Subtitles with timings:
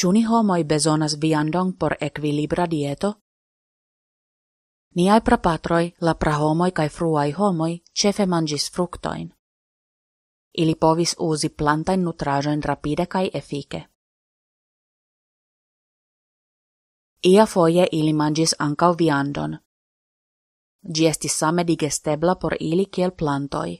[0.00, 3.14] Chuni homoi bezonas viandon por equilibra dieto?
[4.94, 9.34] Niai prapatroi la prahomoi kai fruai homoi cefe mangis fruktoin.
[10.58, 13.88] Ili povis usi plantain nutrajoin rapide kai efike.
[17.24, 19.58] Ia foje ili mangis ancau viandon.
[20.94, 23.78] Gi estis same digestebla por ili kiel plantoi.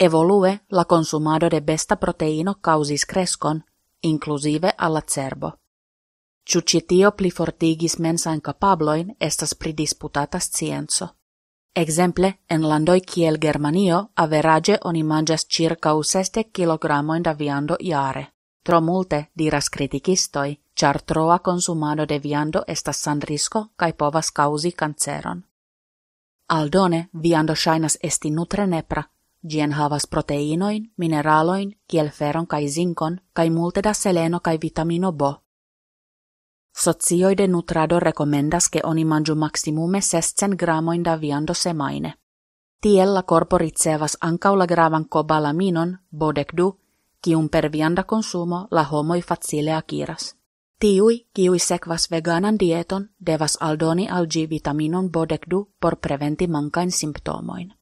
[0.00, 3.06] Evolue la consumado de besta proteino causis
[4.04, 5.58] inclusive alla cerbo.
[6.44, 11.08] Ciu citio pli fortigis mensain capabloin estas pridisputata scienzo.
[11.74, 18.26] Exemple, en landoi kiel Germanio, average oni mangias circa 60 kilogramoin da viando iare.
[18.64, 24.72] Tro multe, diras criticistoi, char troa consumado de viando estas san risco kai povas causi
[24.72, 25.44] canceron.
[26.48, 29.02] Aldone, viando shainas esti nutre nepra,
[29.48, 35.22] gien havas proteinoin, mineraloin, kiel feron kai zinkon, kai multe da seleno kai vitamino B.
[36.76, 42.14] Socioi de nutrado recomendas che oni mangiu maximume 600 gramoin da viando semaine.
[42.80, 46.78] Tiel la corpo ricevas ancau la gravan cobalaminon, bodek-du,
[47.20, 50.34] kiun per vianda consumo la homoi facile akiras.
[50.80, 57.72] Tiui, kiui sekvas veganan dieton, devas aldoni al gi vitaminon bodekdu por preventi mankain symptomoin.